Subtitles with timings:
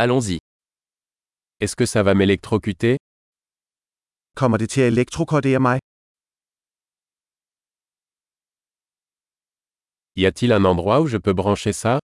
[0.00, 0.38] Allons-y.
[1.60, 2.98] Est-ce que ça va m'électrocuter?
[4.36, 5.78] Kommer det til at elektrokordere mig?
[10.16, 11.98] Y a-t-il un endroit où je peux brancher ça?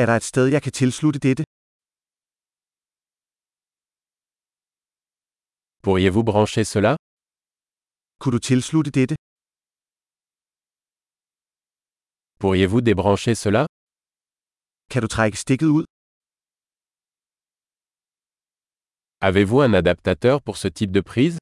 [0.00, 1.44] Er der et sted, jeg kan tilslutte dette?
[5.84, 6.92] Pourriez-vous brancher cela?
[8.20, 9.16] Kunne du tilslutte dette?
[12.40, 13.62] Pourriez-vous débrancher cela?
[14.90, 15.84] Kan du trække stikket ud?
[19.22, 21.38] Avez-vous un adaptateur pour ce type de prise?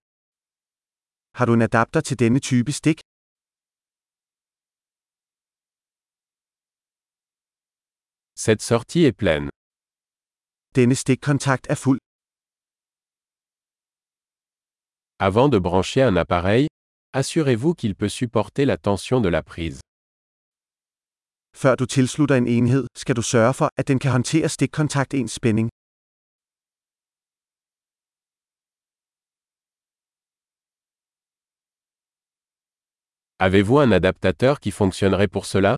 [1.35, 3.01] Har du en adapter til denne type stik?
[8.37, 9.51] Cette sortie est pleine.
[10.77, 11.99] Denne stikkontakt er fuld.
[15.19, 16.69] Avant de brancher un appareil,
[17.13, 19.81] assurez-vous qu'il peut supporter la tension de la prise.
[21.57, 25.71] Før du tilslutter en enhed, skal du sørge for, at den kan håndtere stikkontaktens spænding.
[33.47, 35.77] Avez-vous un adaptateur qui fonctionnerait pour cela?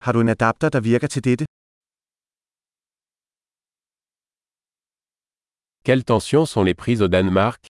[0.00, 1.44] Har du en adapter, der virker til dette?
[5.84, 7.60] Quelles tensions sont les prises au Danemark?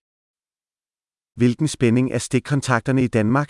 [1.39, 3.49] Hvilken spænding er stikkontakterne i Danmark?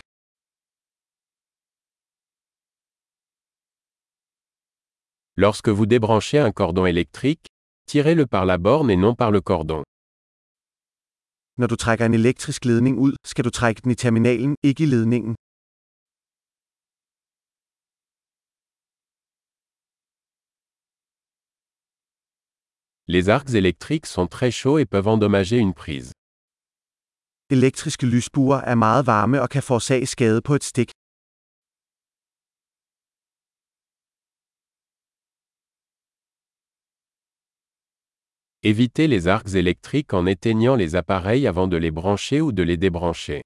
[5.37, 7.45] Lorsque vous débranchez un cordon électrique,
[7.87, 9.83] tirez-le par la borne et non par le cordon.
[11.57, 14.85] Når du trækker en elektrisk ledning ud, skal du trække den i terminalen, ikke i
[14.85, 15.35] ledningen.
[23.07, 26.11] Les arcs électriques sont très chauds et peuvent endommager une prise.
[27.49, 30.91] Elektriske lysbuer er meget varme og kan forårsage skade på et stik.
[38.65, 42.77] Évitez les arcs électriques en éteignant les appareils avant de les brancher ou de les
[42.77, 43.41] débrancher.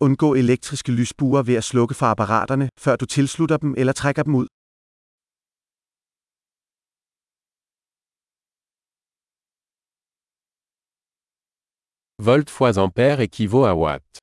[0.00, 4.34] Undgå elektriske lysbuer ved at slukke for apparaterne, før du tilslutter dem eller trækker dem
[4.34, 4.46] ud.
[12.18, 14.18] Volt fois ampère équivaut à watt.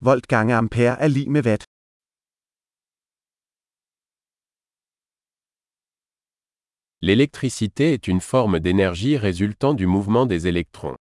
[0.00, 1.71] Volt gange ampere er lig med watt.
[7.04, 10.94] L'électricité est une forme d'énergie résultant du mouvement des électrons.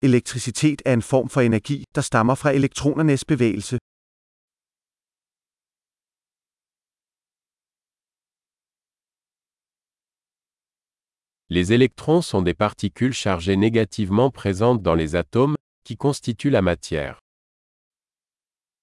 [0.00, 3.78] Elektricitet er en form for energi, der stammer fra elektronernes bevægelse.
[11.48, 17.18] Les électrons sont des particules chargées négativement présentes dans les atomes, qui constituent la matière.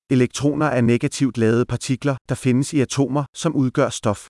[0.09, 4.27] Elektroner er negativt ladede partikler, der findes i atomer, som udgør stof.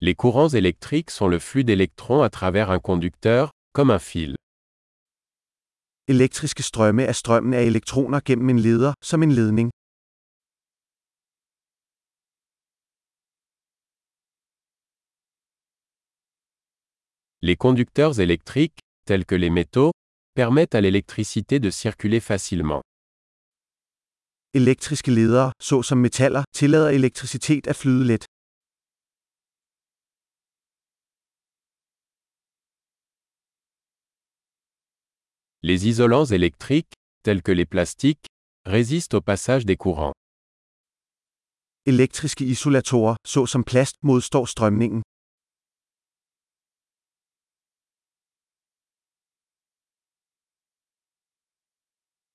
[0.00, 4.36] Les courants électriques sont le flux d'électrons à travers un conducteur, comme un fil.
[6.08, 9.70] Elektriske strømme er strømmen af elektroner gennem en leder, som en ledning.
[17.42, 19.92] Les conducteurs électriques, tels que les métaux,
[20.34, 22.82] permettent à l'électricité de circuler facilement.
[24.54, 28.24] Elektriske ledere, såsom metaller, tillader elektricitet at flyde let.
[35.64, 36.92] Les isolants électriques,
[37.24, 38.26] tels que les plastiques,
[38.64, 40.12] résistent au passage des courants.
[41.84, 45.02] Elektriske isolatorer, såsom plast, modstår strømningen.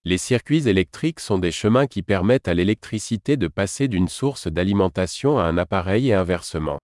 [0.03, 5.39] Les circuits électriques sont des chemins qui permettent à l'électricité de passer d'une source d'alimentation
[5.39, 6.79] à un appareil et inversement.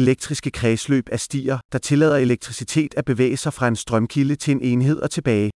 [0.00, 4.62] Elektriske kredsløb er stier, der tillader elektricitet at bevæge sig fra en strømkilde til en
[4.62, 5.50] enhed og tilbage.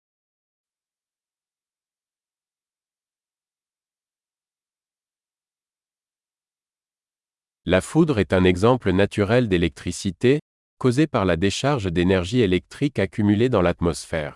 [7.73, 10.38] La foudre est un exemple naturel d'électricité,
[10.79, 14.35] causée par la décharge d'énergie électrique accumulée dans l'atmosphère.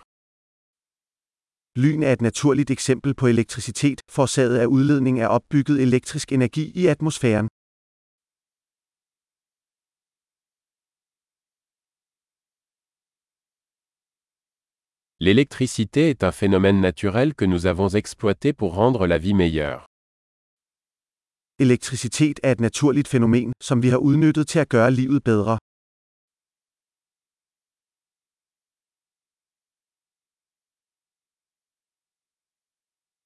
[1.75, 6.85] Lyn er et naturligt eksempel på elektricitet, forårsaget af udledning af opbygget elektrisk energi i
[6.87, 7.47] atmosfæren.
[15.21, 19.85] L'électricité est un phénomène naturel que nous avons exploité pour rendre la vie meilleure.
[21.57, 25.57] Elektricitet er et naturligt fænomen, som vi har udnyttet til at gøre livet bedre.